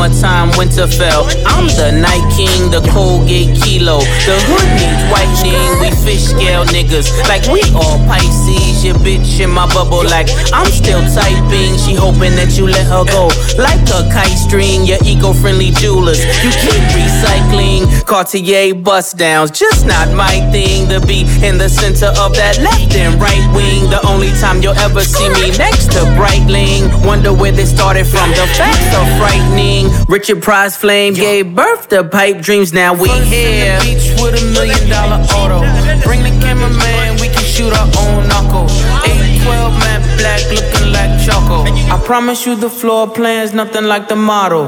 [0.08, 1.22] want time winter fell.
[1.54, 3.96] I'm the night king, the Colgate kilo.
[4.26, 7.06] The hood needs whitening, we fish scale niggas.
[7.30, 10.02] Like we all Pisces, your bitch in my bubble.
[10.14, 10.26] Like
[10.58, 13.30] I'm still typing, she hoping that you let her go.
[13.66, 16.18] Like a kite string, your eco friendly jewelers.
[16.42, 19.50] You keep recycling Cartier bust downs.
[19.52, 23.82] Just not my thing to be in the center of that left and right wing.
[23.94, 26.82] The only time you'll ever see me next to Breitling.
[27.06, 28.26] Wonder where they started from.
[28.34, 29.86] The facts are frightening.
[30.18, 32.72] Richard Price Flame gave birth to Pipe Dreams.
[32.72, 33.78] Now we First here.
[33.82, 35.58] beach with a million dollar auto.
[36.06, 38.72] Bring the cameraman, we can shoot our own knuckles.
[39.04, 41.58] 812 matte black looking like Choco.
[41.94, 44.64] I promise you the floor plan's nothing like the model.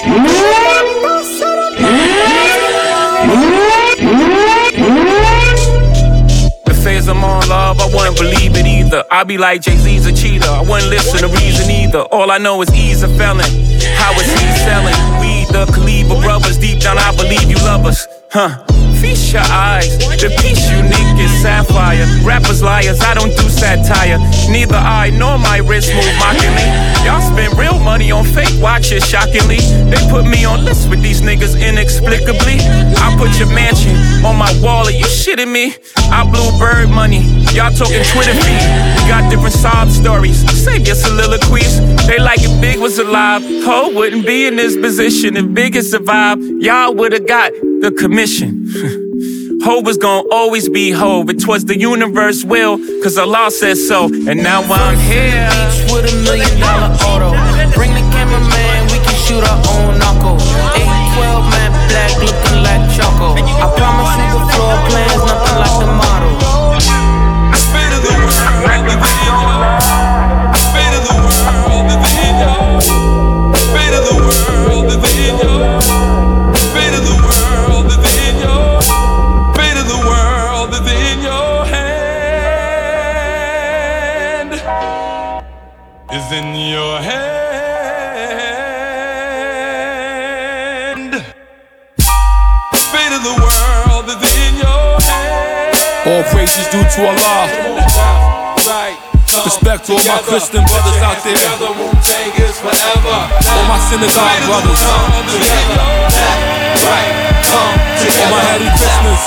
[0.10, 0.69] Yeah!
[7.10, 9.04] I'm on love, I wouldn't believe it either.
[9.10, 12.02] I'd be like Jay Z's a cheater, I wouldn't listen to reason either.
[12.14, 13.50] All I know is E's a felon.
[13.98, 14.94] How is he selling?
[15.18, 18.64] We the Kaliba brothers, deep down I believe you love us, huh?
[19.02, 22.06] Feast your eyes, the piece unique is sapphire.
[22.24, 24.20] Rappers liars, I don't do satire.
[24.52, 26.70] Neither I nor my wrist move mockingly.
[27.06, 29.56] Y'all spend real money on fake watches, shockingly.
[29.90, 32.58] They put me on lists with these niggas inexplicably.
[32.60, 33.96] I put your mansion
[34.26, 35.76] on my wall, are you shitting me?
[35.98, 37.20] I blew bird money,
[37.56, 38.62] y'all talking Twitter feed.
[39.00, 41.80] We got different sob stories, save your soliloquies.
[42.06, 45.38] They like if Big was alive, Hov wouldn't be in this position.
[45.38, 49.06] If Big is survived, y'all would've got the commission.
[49.64, 54.06] Ho was gonna always be ho, but twas the universe will, cause Allah says so.
[54.06, 55.52] And now I'm here.
[55.52, 57.30] Each with a million dollar auto.
[57.76, 60.40] Bring the cameraman, we can shoot our own knuckle.
[60.80, 63.36] 812 man black looking like choco.
[63.36, 66.34] I promise you the floor plan's nothing like the model.
[67.52, 69.69] The spirit of the world,
[96.48, 97.52] due to Allah.
[99.44, 101.36] Respect to all my Christian brothers out there.
[101.68, 104.80] All my synagogue brothers.
[104.80, 105.10] All
[108.32, 109.22] my hairy Christmas.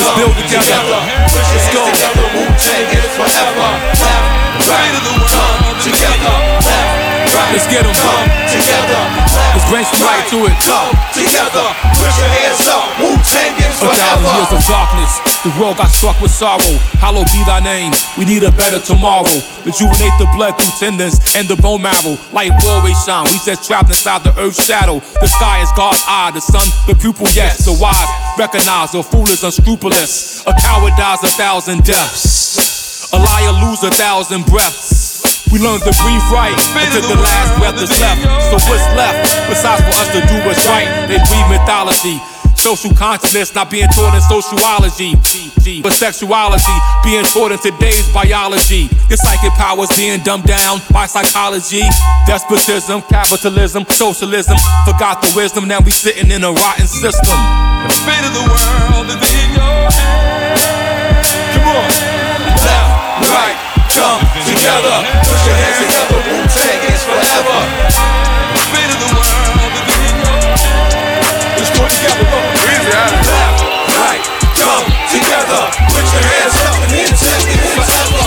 [0.00, 1.00] Let's build together.
[1.28, 1.84] Let's go.
[1.92, 3.68] Wu-Tang is forever.
[4.00, 6.93] Left, right together.
[7.50, 7.90] Let's get them.
[7.98, 9.00] Come together.
[9.26, 10.54] Let's bring some light to it.
[10.62, 11.66] Come together.
[11.98, 12.86] Put your hands up.
[13.02, 13.90] Wu Tang is forever.
[13.90, 15.12] A thousand years of darkness.
[15.42, 16.62] The world got struck with sorrow.
[17.02, 17.90] Hallowed be thy name.
[18.16, 19.26] We need a better tomorrow.
[19.66, 22.14] Rejuvenate the blood through tendons and the bone marrow.
[22.32, 23.24] Light will always shine.
[23.26, 25.00] We just trapped inside the earth's shadow.
[25.18, 26.30] The sky is God's eye.
[26.30, 27.66] The sun, the pupil, yes.
[27.66, 28.08] The wise
[28.38, 30.46] recognize a fool is unscrupulous.
[30.46, 33.10] A coward dies a thousand deaths.
[33.12, 35.03] A liar loses a thousand breaths.
[35.54, 38.18] We learned to breathe right until the last breath is left.
[38.50, 41.06] So what's left besides for us to do what's right?
[41.06, 42.18] They breathe mythology.
[42.58, 45.14] Social consciousness not being taught in sociology,
[45.80, 46.74] but sexuality
[47.06, 48.90] being taught in today's biology.
[49.06, 51.86] Your psychic powers being dumbed down by psychology,
[52.26, 54.58] despotism, capitalism, socialism.
[54.90, 57.38] Forgot the wisdom, now we sitting in a rotten system.
[57.86, 61.30] The fate of the world is in your hands.
[61.30, 61.86] Come on,
[62.58, 64.96] left, right come together.
[65.22, 67.58] Put your hands together, Wu Tang is forever.
[67.64, 69.10] together,
[72.74, 74.22] left, right,
[74.58, 74.84] come
[75.14, 75.62] together.
[75.94, 77.12] Put your hands up and hit
[77.78, 78.24] forever.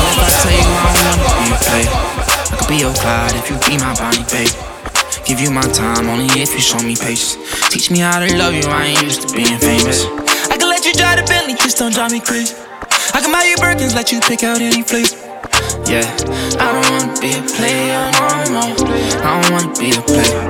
[1.36, 4.56] If I be your Clyde if you be my Bonnie, babe.
[5.26, 7.36] Give you my time, only if you show me patience.
[7.70, 10.06] Teach me how to love you, I ain't used to being famous.
[10.48, 12.56] I can let you drive the Bentley, just don't drive me crazy.
[13.14, 15.17] I can buy you Birkins, let you pick out any place
[15.90, 16.04] yeah.
[16.60, 18.04] I don't wanna be a player
[18.52, 19.00] no more.
[19.24, 20.42] I don't wanna be a player.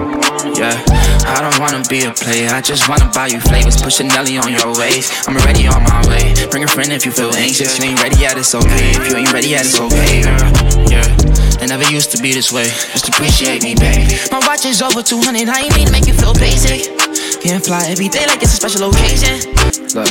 [0.58, 2.50] Yeah, I don't wanna be a player.
[2.50, 3.78] I just wanna buy you flavors.
[3.80, 5.30] Put Nelly on your waist.
[5.30, 6.34] I'm already on my way.
[6.50, 7.78] Bring a friend if you feel anxious.
[7.78, 8.92] You ain't ready yet, it's okay.
[8.98, 10.50] If you ain't ready yet, it's okay, girl.
[10.90, 11.66] Yeah.
[11.68, 12.66] never used to be this way.
[12.94, 14.18] Just appreciate me, baby.
[14.32, 15.48] My watch is over 200.
[15.50, 16.90] I ain't mean to make you feel basic.
[17.44, 19.36] Can't fly every day like it's a special occasion.
[19.94, 20.10] Look.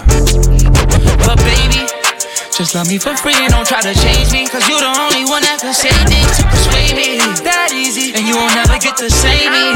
[1.27, 1.87] But baby.
[2.57, 4.47] Just love me for free and don't try to change me.
[4.49, 6.17] Cause you the only one that can save me.
[6.25, 8.15] To persuade me that easy.
[8.17, 9.75] And you won't never get to save me.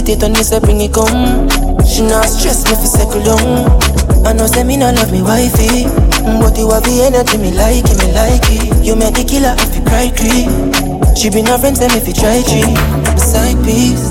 [0.00, 1.48] meditate on this, I bring it come.
[1.84, 3.68] She not stress me for second down.
[4.24, 5.84] I know say me not love me wifey,
[6.40, 8.84] but you have the energy me like it, me like it.
[8.84, 10.48] You make the killer if you cry tree.
[11.16, 12.72] She be no friends them if you try tree.
[13.20, 14.08] Side piece,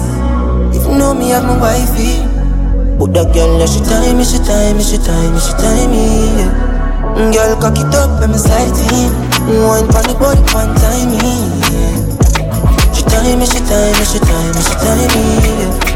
[0.77, 2.21] if you know me have my wifey.
[3.01, 5.89] But that girl, yeah, she time me, she time me, she time me, she time
[5.89, 6.05] me.
[6.37, 7.33] Yeah.
[7.33, 9.09] Girl, cock it up, let me slide in.
[9.65, 11.33] Wine panic, body, one time me.
[11.73, 12.08] Yeah
[13.23, 15.88] time, it's your time, it's your time, it's your time, yeah.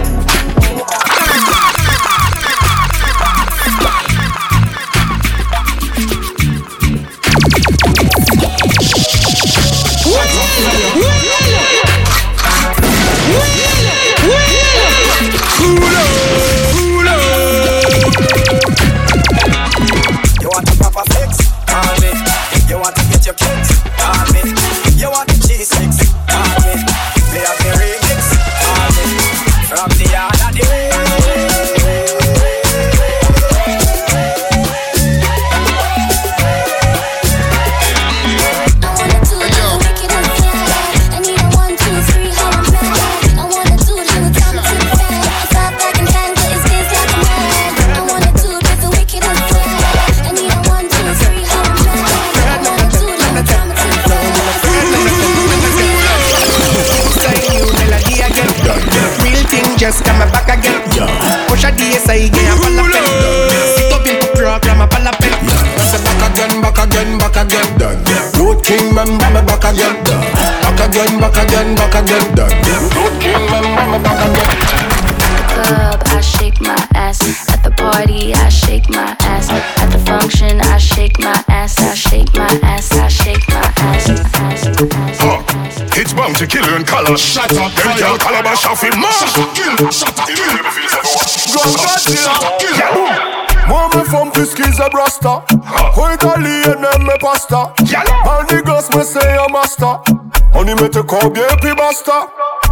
[101.15, 102.11] Encore bien puis basta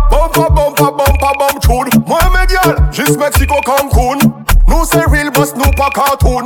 [0.10, 4.18] Bumpa, bumpa, bumpa, bum tune Moi mes gars, juste Mexico, Cancun
[4.68, 6.40] Nous c'est real boss, nous pas cartoon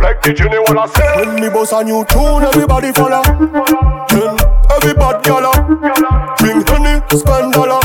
[0.00, 3.20] Like DJ Neo la say When me boss a new tune, everybody follow
[4.08, 4.36] Then
[4.78, 5.50] everybody gala
[6.38, 7.80] Drink honey, spend dollar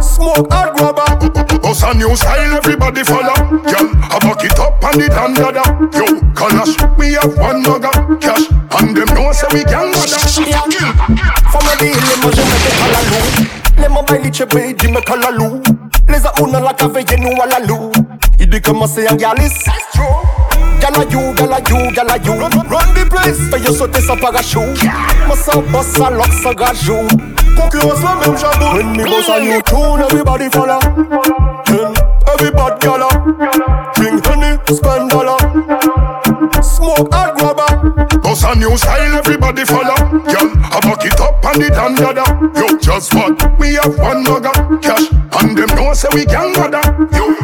[0.00, 5.02] Smoke hard rubber Boss a new style, everybody follow Girl, I back it up and
[5.02, 5.62] it dada.
[5.92, 6.64] Yo, call
[6.96, 10.59] we have one mugger Cash, and them know say we can not bother
[11.90, 13.46] les moi je mettais à la loue
[13.82, 15.60] Les mambaïli chebe, dis me la loue
[16.08, 17.90] Les aouna la cave, y'a nous à la loue
[18.38, 19.50] Il dit comment c'est un galis
[20.80, 24.62] Gala you, gala you, gala you Run, run the place Fais-le sauter sans parachute
[25.26, 27.06] Moi sans boss, sans lock, sans gajou
[27.56, 30.78] Concurrence la même jabou When me boss and you tune, everybody follow
[31.68, 31.92] Yeah.
[32.34, 33.08] everybody gala
[33.94, 35.36] Drink honey, spend dollar
[36.62, 39.94] Smoke and grabber Boss a new style, everybody follow
[40.28, 40.59] Yeah.
[40.70, 42.22] I fuck it up and it don't yada.
[42.54, 42.78] you.
[42.78, 43.32] just what?
[43.58, 46.78] We have one mugger cash, and them know say we can bother.
[47.10, 47.34] you.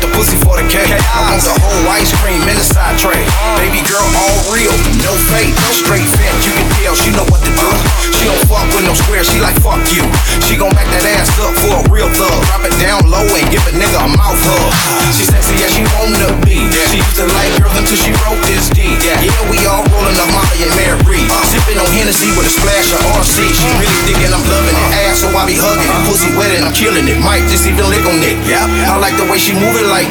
[0.21, 0.93] pussy for the cake.
[1.17, 3.17] I want the whole ice cream in the side tray.
[3.57, 6.29] Baby girl, all real, no fake, straight fit.
[6.45, 7.69] You can tell she know what to do.
[8.13, 10.05] She don't fuck with no square, she like fuck you.
[10.45, 12.37] She gon' back that ass up for a real thug.
[12.53, 14.69] Drop it down low and give a nigga a mouth hug.
[15.17, 16.69] She sexy, yeah, she wanna be.
[16.93, 18.93] She used to like girls until she wrote this D.
[19.01, 19.17] Yeah,
[19.49, 21.01] we all rolling up Molly and Mary.
[21.49, 23.41] Sipping on Hennessy with a splash of RC.
[23.41, 24.89] She really thinkin' I'm loving it.
[25.09, 25.99] Ass, so I be hugging it.
[26.05, 27.17] Pussy wet and I'm killing it.
[27.19, 28.37] Might just even lick on it.
[28.45, 30.10] Yeah, I like the way she move like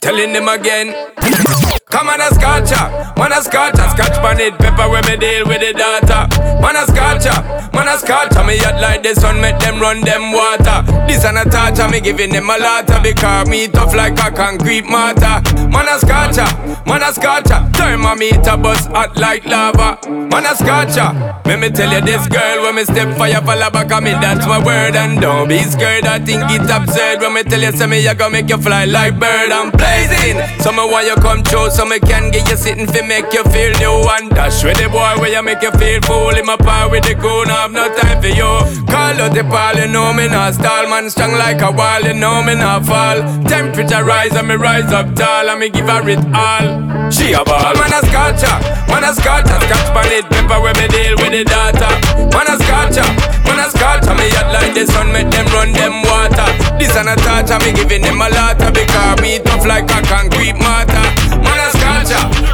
[0.00, 1.78] Telling them again.
[1.90, 2.86] Come on a sculpture,
[3.18, 6.30] man a sculpture Scotch bonnet, pepper when me deal with the data
[6.62, 7.34] Man a sculpture,
[7.74, 11.36] man a sculpture Me hot like the sun, make them run them water This an
[11.36, 15.90] a torture, me giving them a lot Because me tough like a concrete mortar Man
[15.90, 16.46] a sculpture,
[16.86, 21.10] man a sculpture Thermometer bus hot like lava Man a sculpture,
[21.44, 24.46] let me tell you this girl When me step fire fall back on me, that's
[24.46, 27.88] my word And don't be scared, I think it's absurd When me tell you, say
[27.88, 31.42] me, I gonna make you fly like bird I'm blazing, so me why you come
[31.42, 34.76] choose so me can get you sitting fi make you feel new and dash with
[34.76, 36.28] the boy where you make you feel fool.
[36.36, 38.52] In my power with the goon, I have no time for you.
[38.84, 42.12] Call out the ball, you know me not stall, man strong like a wall, you
[42.12, 43.24] know me not fall.
[43.48, 46.66] Temperature rise and me rise up tall, and me give her it all.
[47.08, 47.72] She a ball.
[47.72, 48.60] Man a sculpture, ah.
[48.92, 51.88] man a sculpture, scotch pan it, pepper where me deal with the data.
[52.28, 53.48] Man a sculpture, ah.
[53.48, 54.20] man a sculpture, ah.
[54.20, 56.44] me hot like the sun, make them run them water.
[56.76, 60.60] This an a torture, me giving them a lot because me tough like a concrete
[60.60, 61.08] mortar.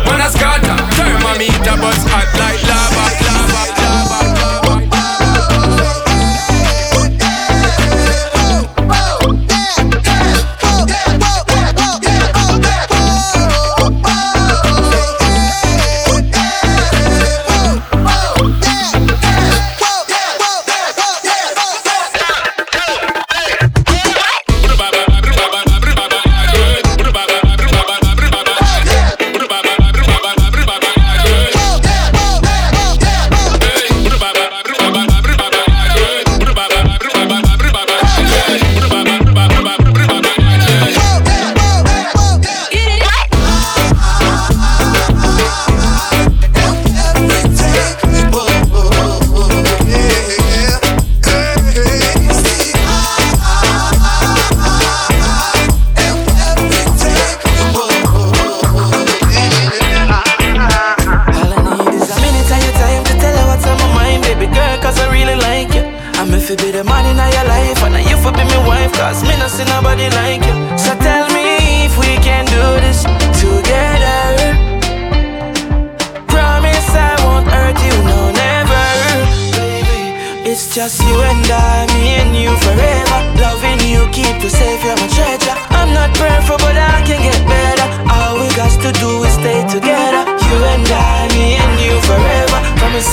[0.07, 2.95] Man a scatter Turn Thermometer bus hot like lava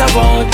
[0.06, 0.53] I won't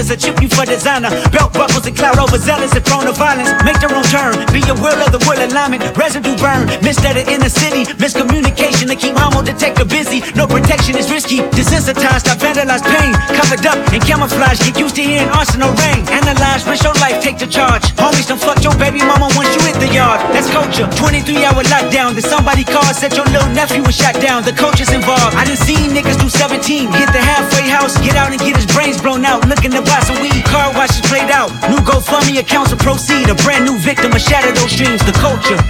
[0.00, 1.10] dollars, a chip you for designer.
[1.30, 3.50] Belt buckles and cloud overzealous and prone to violence.
[3.64, 5.82] Make their own turn, be a will of the world alignment.
[5.96, 7.84] Residue burn, missed in the inner city.
[8.00, 10.20] Miscommunication to keep homo detector busy.
[10.34, 11.38] No protection is risky.
[11.54, 13.19] Desensitized, I vandalize pain
[13.56, 14.58] covered up in camouflage.
[14.60, 16.06] Get used to hearing arsenal rain.
[16.10, 17.82] Analyze, risk your life, take the charge.
[17.98, 20.20] Homies, don't fuck your baby mama once you hit the yard.
[20.34, 20.86] That's culture.
[20.96, 22.14] 23 hour lockdown.
[22.14, 22.84] Did somebody call?
[22.94, 24.42] said your little nephew was shot down.
[24.44, 25.34] The coach is involved.
[25.34, 26.92] I done seen niggas do 17.
[26.92, 29.44] Hit the halfway house, get out and get his brains blown out.
[29.48, 30.44] Looking to buy some weed.
[30.46, 31.50] Car washes played out.
[31.70, 33.28] New GoFundMe accounts will proceed.
[33.30, 35.02] A brand new victim, I shatter those dreams.
[35.04, 35.56] The culture.
[35.56, 35.62] I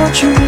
[0.00, 0.47] want you